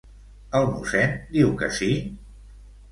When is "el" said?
0.59-0.65